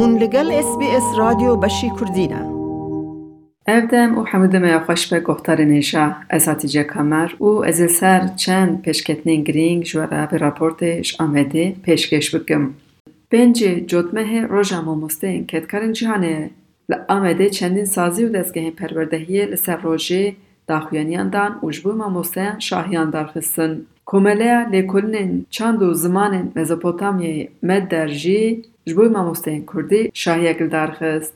هون 0.00 0.18
لگل 0.18 0.52
اس 0.52 0.78
بی 0.78 0.86
اس 0.86 1.18
رادیو 1.18 1.56
بشی 1.56 1.90
کردینه. 2.00 2.44
افدم 3.66 4.18
او 4.18 4.24
حمود 4.26 4.56
ما 4.56 4.80
خوش 4.80 5.06
به 5.06 5.20
گفتار 5.20 5.60
نیشا. 5.60 6.16
از 6.30 6.48
حتیجه 6.48 6.82
کمر 6.82 7.30
او 7.38 7.64
از 7.64 7.90
سر 7.90 8.26
چند 8.26 8.82
پیشکتنین 8.82 9.42
گرینگ 9.42 9.82
جوارا 9.82 10.26
به 10.26 10.36
راپورتش 10.36 11.20
آمده 11.20 11.74
پیشکش 11.82 12.34
بگم. 12.34 12.70
پنج 13.30 13.58
جدمه 13.62 14.46
روژا 14.46 14.82
ماموسته 14.82 15.44
کتکارن 15.44 15.92
جهانه. 15.92 16.50
لآمده 16.88 17.50
چندین 17.50 17.84
سازی 17.84 18.24
و 18.24 18.28
دستگه 18.28 18.70
پروردهی 18.70 19.46
لسر 19.46 19.76
روژه 19.76 20.34
داخویانیان 20.66 21.30
دان 21.30 21.58
اوجبو 21.60 21.92
ماموسته 21.92 22.54
شاهیان 22.58 23.10
دارخستن. 23.10 23.80
کمله 24.06 24.68
لکلنین 24.68 25.46
چند 25.50 25.82
و 25.82 25.94
زمان 25.94 26.52
مزپوتامیه 26.56 27.48
مد 27.62 27.88
ji 28.86 28.96
bo 28.96 29.02
mamosteyên 29.10 29.64
Kurdî 29.66 30.10
şahiyek 30.14 30.62
li 30.62 30.70
darxist. 30.70 31.34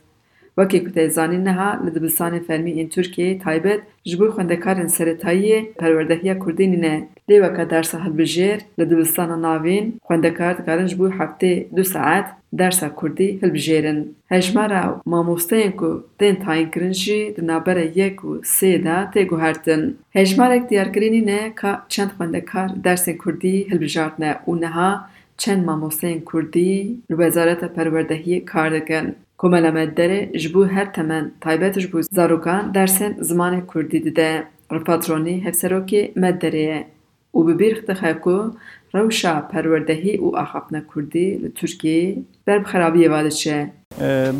Wekî 0.59 0.85
ku 0.85 0.91
tê 0.97 1.05
zanîn 1.17 1.45
niha 1.45 1.71
li 1.85 1.91
dibistanên 1.95 2.45
fermî 2.49 2.73
ên 2.81 2.89
Tirkiyeyê 2.95 3.39
taybet 3.45 3.81
ji 4.09 4.21
bo 4.21 4.27
xwendekarên 4.35 4.91
serêtayiyê 4.97 5.59
perwerdehiya 5.81 6.39
Kurdî 6.39 6.67
nîne. 6.73 7.09
Lê 7.29 7.37
weka 7.45 7.71
dersa 7.71 7.99
hilbijêr 8.05 8.59
li 8.79 8.91
dibistana 8.91 9.43
navîn, 9.43 9.85
xwendekar 10.07 10.59
dikarin 10.59 10.87
ji 10.87 10.99
bo 10.99 11.07
heftê 11.09 11.77
du 11.77 11.85
saet 11.85 12.27
dersa 12.53 12.95
Kurdî 12.95 13.29
hilbijêrin. 13.43 14.01
Hejmara 14.29 15.01
mamosteyên 15.07 15.73
ku 15.77 16.07
tên 16.19 16.35
tayinkirin 16.45 16.93
jî 16.93 17.35
di 17.37 17.47
navbera 17.47 17.85
yek 18.01 18.17
û 18.29 18.31
sê 18.57 18.85
de 18.85 18.99
tê 19.15 19.23
guhertin. 19.27 19.97
Hejmarek 20.11 20.71
diyarkirî 20.71 21.13
nîne 21.13 21.53
ka 21.55 21.87
çend 21.89 22.11
xwendekar 22.11 22.69
dersên 22.85 23.17
Kurdî 23.17 23.71
hilbijartine 23.71 24.33
û 24.47 24.61
niha 24.61 24.91
çend 25.39 25.65
mamosteyên 25.65 26.25
Kurdî 26.25 26.71
li 27.11 27.15
Wezareta 27.21 27.67
Perwerdehiyê 27.67 28.45
kar 28.45 28.73
dikin. 28.73 29.17
Komela 29.39 29.69
Medderê 29.69 30.39
ji 30.39 30.55
bo 30.55 30.67
her 30.67 30.93
temen 30.93 31.33
taybet 31.41 31.81
ji 31.81 31.93
bo 31.93 32.03
zarokan 32.03 32.75
dersên 32.75 33.13
zimanê 33.21 33.67
Kurdî 33.67 34.05
dide. 34.05 34.45
Rifat 34.73 35.11
Ronî 35.11 35.45
hevserokê 35.47 36.13
Medderê 36.15 36.57
ye 36.57 36.87
û 37.35 37.47
bi 37.47 37.59
bîr 37.59 37.87
dixe 37.89 38.21
ku 38.21 38.57
rewşa 38.95 39.49
perwerdehî 39.49 40.19
û 40.19 40.37
axaptina 40.37 40.87
Kurdî 40.87 41.43
li 41.43 41.51
Tirkiyeyê 41.59 42.23
ber 42.47 42.65
bi 42.65 42.69
xerabiyê 42.69 43.09
ve 43.13 43.25
diçe. 43.31 43.71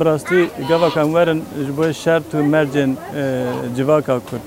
Bi 0.01 0.05
rastî 0.05 0.49
Kurd 4.29 4.43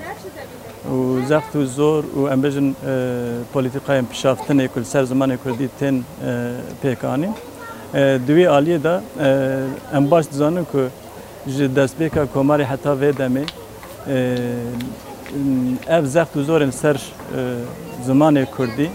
و 0.92 1.26
زخت 1.28 1.56
و 1.56 1.64
زور 1.64 2.04
و 2.16 2.20
ام 2.26 2.40
بجن 2.40 2.74
پولیتیقای 3.52 4.02
پیشافتن 4.02 4.66
کل 4.66 4.82
سر 4.82 5.04
زمان 5.04 5.38
کردی 5.44 5.68
تن 5.80 6.04
پیکانی 6.82 7.28
دوی 8.26 8.46
آلیه 8.46 8.78
دا 8.78 9.00
ام 9.92 10.06
باش 10.06 10.24
دزانو 10.26 10.64
که 10.72 10.90
ji 11.48 11.76
destpêka 11.76 12.26
komarê 12.34 12.64
heta 12.64 12.92
vê 13.00 13.10
demê 13.18 13.44
ev 15.88 16.04
zeft 16.06 16.36
û 16.36 16.42
zorên 16.42 16.70
ser 16.70 16.96
zimanê 18.06 18.46
Kurdî 18.56 18.90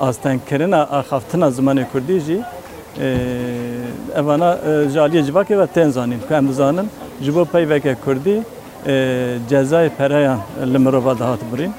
astenkirina 0.00 0.82
axaftina 0.82 1.48
zimanê 1.48 1.84
Kurdî 1.92 2.20
jî 2.20 2.38
evana 4.14 4.58
ji 4.92 4.98
aliyê 4.98 5.22
civakê 5.26 5.58
ve 5.58 5.66
tên 5.66 5.90
zanîn 5.90 6.20
ku 6.28 6.34
em 6.34 6.48
dizanin 6.48 6.88
ji 7.22 7.34
bo 7.34 7.44
peyveke 7.44 7.94
Kurdî 8.04 8.42
جزای 9.48 9.88
پریان 9.88 10.40
لمروا 10.64 11.14
دهات 11.14 11.40
برین 11.52 11.72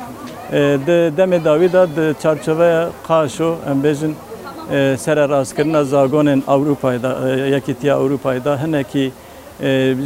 د 0.87 1.15
دمه 1.17 1.37
داوی 1.37 1.67
دا 1.67 1.85
د 1.85 2.11
چارچوبه 2.23 2.87
قاشو 3.07 3.55
امبیژن 3.67 4.13
سره 5.05 5.25
راست 5.25 5.55
کردن 5.55 5.83
زاگون 5.83 6.43
اروپای 6.47 6.97
دا 6.97 7.11
یکیتیا 7.37 7.97
اروپای 7.97 8.39
دا 8.39 8.55
هنه 8.55 8.83
کی 8.83 9.11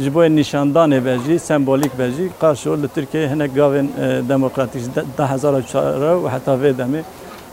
جبو 0.04 0.22
نشاندان 0.22 1.00
بجی 1.00 1.38
سمبولیک 1.38 1.92
بجی 1.98 2.30
قاشو 2.40 2.74
لترکیه 2.74 3.28
هنه 3.28 3.46
گاون 3.48 3.86
دموکراتیک 4.28 4.82
ده 5.16 5.24
هزار 5.26 5.62
چاره 5.62 6.12
و 6.12 6.28
حتی 6.28 6.50
وی 6.50 6.72
دمه. 6.72 7.04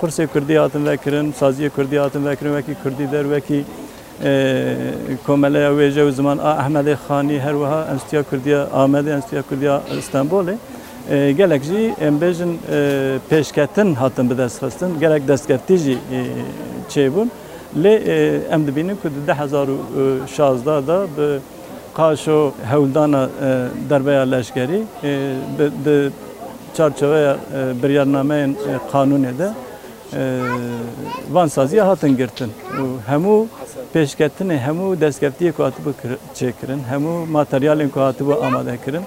قرص 0.01 0.19
کردی 0.19 0.55
هاتن 0.55 0.87
وکرن 0.87 1.31
سازی 1.31 1.69
کردی 1.77 1.97
هاتن 1.97 2.27
وکرن 2.27 2.51
وکی 2.55 2.75
کردی 2.83 3.05
در 3.05 3.25
وکی 3.25 3.65
wêje 4.23 6.01
û 6.07 6.11
ziman 6.11 6.37
a 6.37 6.51
Ehmedê 6.63 6.95
Xanî 7.07 7.39
her 7.39 7.53
wiha 7.53 7.87
Enstitûya 7.93 8.23
Kurdiya 8.23 8.67
Amedê 8.73 9.15
Enstitûya 9.15 9.41
Kurdiya 9.41 9.81
İstanbolê 9.99 10.55
gelek 11.09 11.63
jî 11.63 11.93
em 12.01 12.21
bêjin 12.21 12.57
pêşketin 13.29 13.95
hatin 13.95 14.29
bi 14.29 14.37
destxistin 14.37 14.99
gelek 14.99 15.27
destkeftî 15.27 15.77
jî 15.77 15.97
çêbûn 16.89 17.27
lê 17.83 17.93
em 18.51 18.67
dibînin 18.67 18.95
ku 18.95 19.09
di 19.09 19.31
2016 19.31 20.87
da 20.87 21.07
bi 21.17 21.39
qaşo 21.95 22.51
hewldana 22.71 23.29
derbeya 23.89 24.21
leşkerî 24.21 24.83
di 25.85 26.11
çarçoveya 26.77 27.37
biryarnameyên 27.83 28.55
qanûnê 28.91 29.37
de 29.37 29.49
وانسازی 31.31 31.77
هاتن 31.77 32.13
گرتن 32.15 32.49
و 32.79 33.11
همو 33.11 33.47
پیشکتن 33.93 34.51
همو 34.51 34.95
دستگفتی 34.95 35.51
که 35.51 35.57
هاتبو 35.63 35.91
چکرن 36.33 36.79
همو 36.79 37.25
ماتریال 37.25 37.87
که 37.87 37.99
هاتبو 37.99 38.33
آماده 38.33 38.77
کرن 38.77 39.03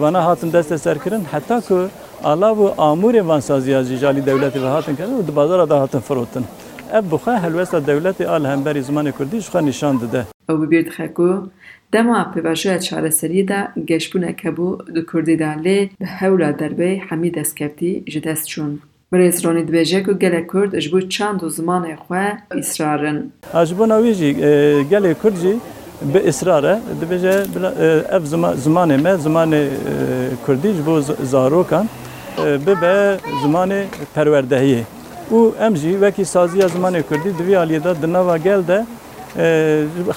وانا 0.00 0.20
هاتن 0.22 0.48
دست 0.48 0.76
سر 0.76 0.98
کرن 0.98 1.22
حتی 1.32 1.60
که 1.68 1.88
آلا 2.22 2.54
و 2.54 2.80
آمور 2.80 3.22
وانسازی 3.22 3.74
از 3.74 3.92
جالی 3.92 4.20
دولتی 4.20 4.58
و 4.58 4.62
هاتن 4.62 4.94
کردن 4.94 5.12
و 5.12 5.22
دو 5.22 5.32
بازار 5.32 5.66
دا 5.66 5.78
هاتن 5.78 5.98
فروتن 5.98 6.44
اب 6.92 7.04
بخواه 7.10 7.36
هلوست 7.36 7.74
دولت 7.74 8.20
آل 8.20 8.46
همبری 8.46 8.80
زمان 8.80 9.10
کردیش 9.10 9.48
خواه 9.48 9.62
نشان 9.62 9.96
دده. 9.96 10.26
او 10.48 10.56
ببیر 10.56 10.82
دخکو 10.82 11.48
دما 11.92 12.24
پیواژویا 12.34 12.78
چارەسەری 12.86 13.42
دا 13.50 13.60
گەشتبوونەکە 13.90 14.50
بوو 14.56 14.76
دو 14.94 15.02
کوردیدا 15.10 15.52
لێ 15.64 15.78
بە 16.00 16.06
هەولا 16.20 16.50
دەربەی 16.60 17.02
حەمی 17.08 17.30
دەستکەفتی 17.36 17.92
ji 18.12 18.20
دەست 18.26 18.46
چوون. 18.46 18.72
Birêz 19.14 19.44
Ronî 19.44 19.62
dibêje 19.68 20.02
ku 20.02 20.18
gelek 20.18 20.50
Kurd 20.50 20.80
ji 20.80 20.92
bo 20.92 21.00
çand 21.08 21.40
û 21.40 21.48
zimanê 21.58 21.94
xwe 22.04 22.24
îsrarin. 22.60 23.32
Ha 23.52 23.66
ji 23.66 23.78
bona 23.78 23.98
wî 24.04 24.12
jî 24.20 24.30
gelê 24.92 25.14
Kurd 25.22 25.36
jî 25.42 25.54
bi 26.14 26.18
îsrar 26.30 26.64
e 26.64 26.74
dibêje 27.00 27.34
ev 28.16 28.22
zimanê 28.64 28.96
me 29.04 29.10
zimanê 29.26 29.62
Kurdî 30.46 30.70
ji 30.76 30.86
bo 30.86 31.00
zarokan 31.32 31.86
bibe 32.66 33.18
zimanê 33.42 33.80
perwerdehiyê. 34.14 34.82
û 35.36 35.38
em 35.66 35.76
jî 35.76 35.92
wekî 35.92 36.24
saziya 36.24 36.66
zimanê 36.66 37.02
Kurdî 37.02 37.38
di 37.38 37.46
vî 37.46 37.54
aliyê 37.62 37.84
de 37.84 38.02
di 38.02 38.12
nava 38.12 38.36
gel 38.36 38.62
de 38.68 38.78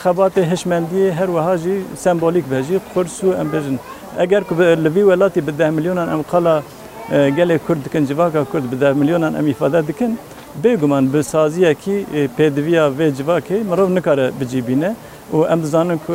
xebatê 0.04 0.44
hişmendiyê 0.52 1.12
her 1.12 1.28
wiha 1.28 1.58
jî 1.58 1.76
sembolîk 1.96 2.52
ve 2.52 2.64
jî 2.64 2.80
qurs 2.94 3.24
û 3.24 3.42
em 3.42 3.48
bêjin 3.54 3.78
eger 4.24 4.44
ku 4.44 4.56
li 4.56 4.90
vî 4.96 5.02
welatî 5.10 5.48
bi 5.48 5.52
deh 5.60 5.70
milyonan 5.70 6.08
em 6.16 6.24
qala 6.24 6.64
gelê 7.12 7.58
Kurd 7.68 7.86
dikin 7.86 8.06
civaka 8.06 8.44
Kurd 8.44 8.72
bi 8.72 8.82
deh 8.82 8.94
milyonan 8.94 9.34
em 9.34 9.48
îfade 9.48 9.88
dikin. 9.88 10.20
Bêguman 10.64 11.14
bi 11.14 11.24
saziyekî 11.24 12.06
pêdiviya 12.38 12.92
vê 13.00 13.12
civakê 13.12 13.64
mirov 13.64 13.96
nikare 13.96 14.32
bicîbîne 14.40 14.96
û 15.34 15.54
em 15.54 15.62
dizanin 15.64 15.98
ku 15.98 16.14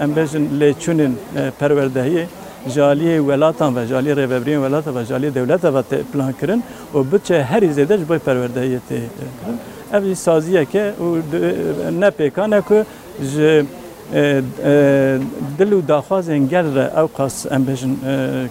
em 0.00 0.10
bêjin 0.16 0.44
lêçûnên 0.60 1.12
perwerdehiyê 1.60 2.24
jaliyê 2.68 3.18
welatan 3.18 3.76
ve 3.76 3.80
jaliyê 3.80 4.14
rêveberiyên 4.14 4.60
welata 4.64 4.94
ve 4.94 5.00
jaliyê 5.00 5.34
dewleta 5.34 5.74
ve 5.74 5.78
tê 5.78 6.02
plan 6.12 6.32
kirin. 6.32 6.62
Û 6.94 7.04
biçe 7.12 7.42
herî 7.42 7.66
zêde 7.66 7.98
ji 7.98 8.08
bo 8.08 8.14
perwerdehiyê 8.14 8.80
tê 8.90 8.98
kirin. 9.38 9.58
Ev 9.92 10.04
jî 10.04 10.16
saziyeke 10.16 10.92
û 11.00 11.20
ne 12.00 12.08
pêkan 12.08 12.58
e 12.58 12.60
ku 12.60 12.74
dil 15.58 15.72
û 15.72 15.88
daxwazên 15.88 16.48
gel 16.48 16.74
re 16.74 16.90
ew 17.00 17.08
qas 17.16 17.46
em 17.50 17.62
bêjin 17.66 17.96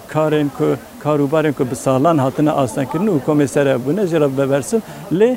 karên 0.08 0.48
ku 0.58 0.76
karûbarên 1.02 1.52
ku 1.52 1.70
bi 1.70 1.76
salan 1.76 2.18
hatine 2.18 2.50
astenkirin 2.50 3.06
û 3.06 3.20
komêsere 3.26 3.78
bûne 3.86 4.06
jî 4.06 4.20
re 4.20 4.38
bebersin 4.38 4.82
lê 5.12 5.36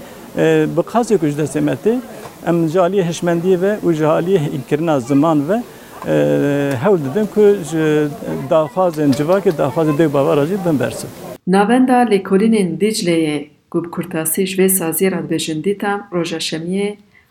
bi 0.76 0.82
qasê 0.82 1.18
ku 1.18 1.28
ji 1.28 1.38
destê 1.42 1.62
me 1.62 1.76
tê 1.84 2.00
em 2.48 2.68
jaliyê 2.68 3.04
hişmendiyê 3.10 3.62
ve 3.62 3.78
û 3.86 3.94
ji 3.94 4.04
haliyê 4.04 4.40
înkirina 4.58 5.00
ziman 5.00 5.50
ve 5.50 5.58
hewl 6.84 7.00
didin 7.06 7.26
ku 7.26 7.42
ji 7.70 8.08
daxwazên 8.50 9.12
civakê 9.12 9.52
daxwazê 9.62 9.98
dê 9.98 10.14
bavara 10.14 10.46
jî 10.46 10.58
bin 10.66 10.80
bersin. 10.80 11.10
Navenda 11.48 12.04
lêkolînên 12.04 12.80
Dicleyê 12.80 13.46
ku 13.70 13.84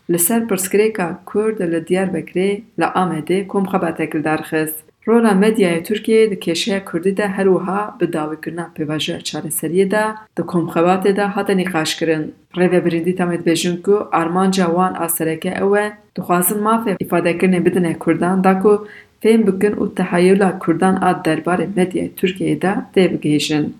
li 0.09 0.19
ser 0.19 0.41
pirsgirêka 0.49 1.07
Kurd 1.25 1.59
li 1.71 1.81
Diyarbekirê 1.89 2.49
li 2.79 2.87
Amedê 3.01 3.47
komxebatek 3.47 4.15
li 4.15 4.23
darxist. 4.23 4.89
Rola 5.07 5.33
medyaya 5.33 5.83
Tirkiyeyê 5.83 6.31
di 6.31 6.39
kêşeya 6.39 6.85
Kurdî 6.85 7.17
de 7.17 7.27
her 7.27 7.45
wiha 7.45 7.97
bi 8.01 8.13
dawîkirina 8.13 8.65
pêvajoya 8.75 9.21
çareseriyê 9.27 9.91
de 9.91 10.03
di 10.37 10.41
komxebatê 10.41 11.15
de 11.15 11.21
hate 11.21 11.57
nîqaşkirin. 11.57 12.33
Rêveberîn 12.57 13.05
dîta 13.05 13.25
me 13.25 13.35
dibêjin 13.35 13.81
ku 13.81 14.07
armanca 14.11 14.65
wan 14.65 14.93
a 14.99 15.09
sereke 15.09 15.49
ew 15.49 15.73
e 15.83 15.85
dixwazin 16.15 16.59
mafê 16.67 16.97
îfadekirinê 17.03 17.65
bidine 17.65 17.93
Kurdan 17.99 18.43
da 18.43 18.59
ku 18.59 18.87
fêm 19.23 19.47
bikin 19.47 19.73
û 19.81 19.95
teheyûla 19.95 20.59
Kurdan 20.59 20.95
a 20.95 21.11
derbarê 21.25 21.67
medyaya 21.75 22.09
Tirkiyeyê 22.17 22.61
de 22.61 22.73
tê 22.95 23.03
bigihîjin. 23.13 23.75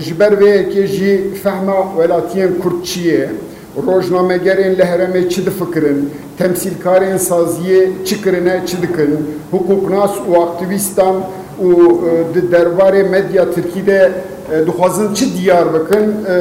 ji 0.00 0.20
ber 0.20 0.32
vê 0.32 0.50
yekê 0.58 0.86
jî 0.86 1.34
fehma 1.42 1.78
welatiyên 1.96 2.58
Kurd 2.62 2.84
çi 2.84 3.00
ye 3.00 3.30
rojnamegerên 3.76 4.72
li 4.78 4.82
heremê 4.82 5.28
çi 5.28 5.46
difikirin, 5.46 6.10
temsîlkarên 6.38 7.16
saziyê 7.16 8.04
çi 8.04 8.22
kirine 8.22 8.62
çi 8.66 8.82
dikin, 8.82 9.40
hukuknas 9.50 10.10
û 10.30 10.42
aktivîstan 10.44 11.16
û 11.62 11.70
e, 12.08 12.34
di 12.34 13.02
medya 13.02 13.50
Tirkî 13.50 13.86
de 13.86 14.12
e, 14.52 14.66
dixwazin 14.66 15.14
çi 15.14 15.26
diyar 15.38 15.66
bikin, 15.74 16.04
e, 16.04 16.34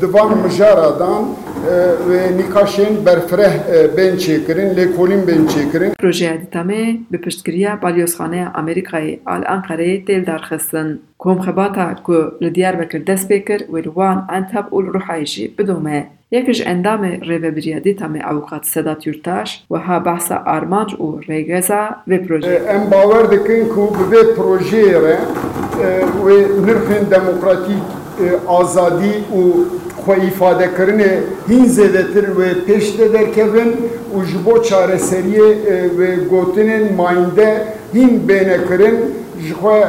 divan 0.00 0.38
mijaradan 0.38 1.24
ee, 1.68 2.08
ve 2.08 2.36
nikashên 2.38 3.06
berfireh 3.06 3.52
e, 3.72 3.96
bên 3.96 4.16
çêkirin, 4.16 4.76
lêkolîn 4.76 5.26
bên 5.26 5.46
çêkirin. 5.46 5.94
Projeya 5.98 6.34
dîtamê 6.34 6.96
bi 7.12 7.20
piştgiriya 7.20 7.82
Balyozxaneya 7.82 8.52
Amerîkayê 8.54 9.18
al 9.26 9.42
Enqereyê 9.42 10.04
têl 10.04 10.26
darxistin. 10.26 11.00
Komxebata 11.18 11.94
ku 12.04 12.38
li 12.42 12.54
Diyarbekir 12.54 13.06
dest 13.06 13.30
pê 13.30 13.44
kir 13.44 13.60
wê 13.60 13.78
li 13.84 13.84
Wan, 13.84 14.28
Enteb 14.32 14.66
û 14.72 14.86
li 14.86 14.90
Rihayê 14.98 15.26
jî 15.26 15.58
bidome. 15.58 16.10
Yek 16.30 16.54
ji 16.54 16.64
endamê 16.64 17.20
rêvebiriya 17.20 18.24
Avukat 18.24 18.66
Sedat 18.66 19.06
Yurtaş 19.06 19.64
wiha 19.68 20.04
behsa 20.04 20.42
armanc 20.46 20.90
û 20.92 21.20
rêgeza 21.28 21.94
vê 22.08 22.26
projeyê. 22.26 22.54
Ee, 22.54 22.72
em 22.74 22.90
bawer 22.90 23.30
dikin 23.30 23.68
ku 23.68 23.92
bi 23.96 24.16
vê 24.16 24.34
projeyê 24.34 25.02
re 25.02 25.18
e, 25.82 26.04
wê 26.24 26.38
nirxên 26.66 27.10
demokratîk 27.10 27.82
e, 28.20 28.26
azadî 28.48 29.14
ifade 30.13 30.67
کرنه 30.77 31.23
هین 31.47 31.65
زیدتر 31.67 32.31
و 32.31 32.41
پیشته 32.67 33.07
درکبن 33.07 33.69
و 34.15 34.23
جبو 34.23 34.59
چاره 34.59 34.97
سریه 34.97 35.47
و 35.97 36.15
گوتنین 36.29 36.93
ماینده 36.93 37.61
هین 37.93 38.19
بینه 38.19 38.57
کرن 38.69 38.97
جخوا 39.49 39.83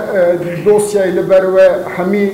دوسیای 0.64 1.10
لبر 1.10 1.46
و 1.46 1.58
همی 1.96 2.30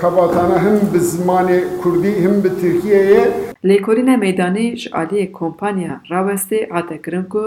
خباتانه 0.00 0.58
هم 0.58 0.78
به 0.78 0.98
زمان 0.98 1.48
کردی 1.84 2.24
هم 2.24 2.40
به 2.40 2.48
ترکیه 2.48 3.26
لیکولین 3.64 4.16
میدانی 4.16 4.74
جعالی 4.74 5.26
کمپانیا 5.32 6.00
راوسته 6.10 6.68
عاده 6.70 6.98
کرن 6.98 7.26
که 7.32 7.38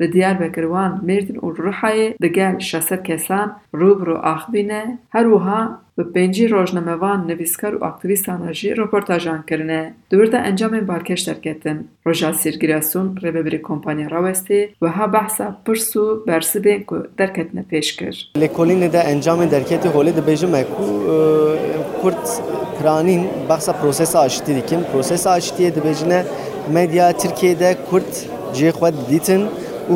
لدیار 0.00 0.34
بکروان 0.34 1.00
مردن 1.02 1.36
و 1.36 1.50
روحای 1.50 2.14
دگل 2.22 2.58
شست 2.58 3.04
کسان 3.04 3.56
bi 5.99 6.03
pêncî 6.15 6.45
rojnamevan, 6.51 7.19
nivîskar 7.27 7.73
û 7.73 7.79
aktivîstan 7.89 8.39
jî 8.59 8.77
reportajan 8.81 9.41
kirine. 9.49 9.93
Dûr 10.11 10.31
de 10.31 10.37
encamên 10.49 10.85
balkêş 10.91 11.27
derketin. 11.27 11.77
Roja 12.07 12.33
sîrgirya 12.33 12.81
Sun, 12.81 13.07
Rêvebirî 13.23 13.61
Kompanya 13.61 14.07
Rawestê, 14.07 14.59
wiha 14.83 15.13
behsa 15.13 15.47
pirs 15.65 15.95
û 15.95 16.05
bersivên 16.27 16.85
ku 16.89 16.97
derketine 17.17 17.63
pêş 17.71 17.87
kir. 17.97 18.31
Lêkolînê 18.37 18.93
de 18.93 19.01
encamên 19.13 19.49
derketê 19.55 19.89
holê 19.95 20.11
dibêjim 20.19 20.51
me 20.55 20.63
ku 20.75 20.85
e, 21.13 21.17
Kurd 22.01 22.25
piranîn 22.77 23.23
behsa 23.49 23.73
prosesa 23.73 24.19
aşitî 24.19 24.55
dikin. 24.55 24.79
Prosesa 24.93 25.37
aşitiyê 25.37 25.71
dibêjine 25.77 26.23
medya 26.73 27.11
Tirkiyeyê 27.11 27.75
Kurd 27.89 28.11
cihê 28.55 28.71
xwe 28.77 28.91
didîtin 28.97 29.41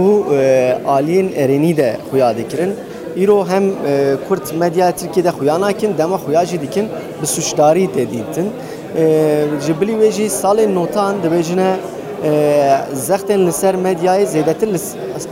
û 0.01 0.35
e, 0.35 0.41
aliyên 0.85 1.29
erenî 1.35 1.77
de 1.77 1.97
xuya 2.11 2.37
dikirin. 2.37 2.73
Îro 3.17 3.45
hem 3.47 3.63
e, 3.63 4.15
Kurd 4.27 4.55
medya 4.59 4.91
Tirkiye 4.91 5.25
de 5.25 5.29
xuya 5.29 5.61
nakin, 5.61 5.97
dema 5.97 6.17
xuya 6.17 6.45
jî 6.45 6.61
dikin 6.61 6.87
bi 7.21 7.27
suçdarî 7.27 7.85
tê 7.85 8.05
dîtin. 8.11 8.47
E, 8.97 9.45
Ji 9.65 9.81
bilî 9.81 9.91
wê 9.91 10.11
jî 10.11 10.25
salên 10.29 10.75
notan 10.75 11.15
dibêjine 11.23 11.75
e, 12.23 12.31
zextên 12.93 13.47
li 13.47 13.53
ser 13.53 13.75
medyayê 13.75 14.25
zêdetir 14.25 14.73
li 14.73 14.79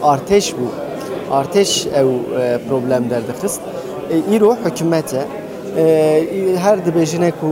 artêş 0.03 0.45
bû. 0.57 0.67
Artêş 1.31 1.87
ew 2.01 2.09
problem 2.69 3.09
derdixist. 3.09 3.61
Îro 4.35 4.55
hikûmet 4.65 5.13
e, 5.77 6.57
her 6.57 6.77
dibêjine 6.77 7.31
ku 7.31 7.49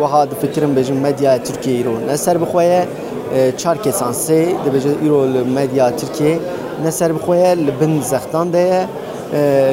wiha 0.00 0.30
difikirin 0.30 0.76
bêjin 0.76 0.94
medyaya 1.00 1.42
Tirkiye 1.42 1.80
îro 1.82 1.92
ne 2.06 2.16
ser 2.16 2.40
bixweya 2.40 2.84
çar 3.58 3.82
kesan 3.82 4.12
sê 4.12 4.46
dibêje 4.64 4.92
îro 5.06 5.44
medya 5.54 5.96
Tirkiye 5.96 6.38
ne 6.84 6.92
ser 6.92 7.14
bixweya 7.14 7.50
li 7.50 7.72
bin 7.80 8.00
zextan 8.00 8.52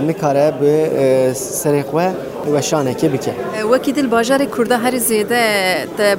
nikare 0.09 0.47
bi 0.61 0.75
serê 1.35 1.83
xwe 1.91 2.06
weşanekê 2.56 3.09
bike. 3.12 3.33
وەکی 3.73 3.93
دل 3.97 4.09
باژارێ 4.15 4.47
کووردا 4.55 4.77
هەری 4.85 5.01
زێدە 5.11 5.43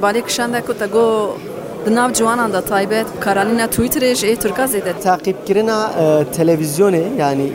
بالێ 0.04 0.20
کشاندا 0.28 0.60
کو 0.66 0.72
te 0.80 0.86
got 0.94 1.56
di 1.86 1.94
nav 1.94 2.10
ciwanan 2.12 2.52
da 2.52 2.60
taybet 2.60 3.06
karalîna 3.20 3.66
Twitterê 3.66 4.14
ji 4.14 4.26
ê 4.32 4.36
Tirka 4.36 4.64
zêde 4.64 4.92
Takipkirina 5.04 5.78
televizyonê 6.38 7.04
yani 7.18 7.46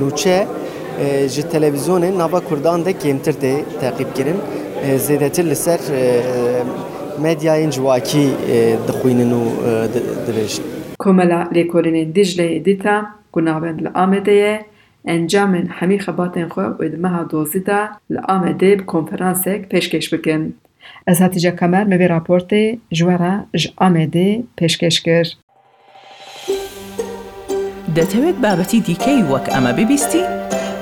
nûçe 0.00 0.38
ji 1.28 1.42
televizyonê 1.42 2.18
nava 2.18 2.40
Kurdan 2.40 2.84
de 2.84 2.92
kêmtir 2.92 3.34
tê 3.42 3.54
teqîbkirin 3.80 4.38
zêdetir 5.06 5.50
li 5.50 5.56
ser 5.56 5.80
medyayên 7.24 7.70
civakî 7.70 8.26
dixwînin 8.88 9.30
û 9.40 9.42
dibêjin. 10.26 10.62
Komela 10.98 11.40
lêkolînên 11.54 12.08
Dicleyê 12.16 12.64
dîta 12.64 12.96
گونابند 13.35 13.79
لە 13.85 13.91
ئامێدەیە 13.97 14.55
ئەنجامن 15.09 15.65
هەمی 15.77 15.99
خەباتێن 16.05 16.47
خۆ 16.53 16.65
وێدمەها 16.79 17.21
دۆزیدا 17.31 17.81
لە 18.13 18.21
ئامێدێ 18.29 18.71
کۆنفرانسێک 18.91 19.61
پێشکەش 19.71 20.05
بکەن. 20.13 20.43
ئەس 21.07 21.17
هاتیجە 21.23 21.51
کەمەر 21.59 21.85
مەبێ 21.91 22.07
راپۆرتێ 22.13 22.63
ژوەرە 22.97 23.35
ژ 23.61 23.63
ئامێدێ 23.81 24.29
پێشکەش 24.57 24.97
کرد. 25.05 25.31
دەتەوێت 27.97 28.37
بابەتی 28.43 28.79
دیکەی 28.87 29.25
وەک 29.31 29.45
ئەمە 29.53 29.71
ببیستی؟ 29.77 30.23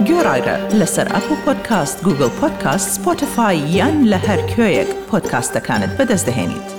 گۆڕایرە 0.07 0.57
لەسەر 0.79 1.07
ئەپ 1.13 1.27
و 1.31 1.35
پۆدکاست 1.45 1.97
گوگل 2.05 2.31
پۆدکاست 2.39 2.88
سپۆتفاای 2.95 3.57
یان 3.77 3.95
لە 4.11 4.19
هەر 4.27 4.39
کوێیەک 4.51 4.89
پۆدکاستەکانت 5.09 5.91
بەدەستدەێنیت. 5.97 6.73